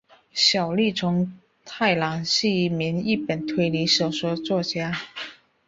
[0.33, 1.31] 小栗虫
[1.63, 4.99] 太郎是一名日本推理小说作家。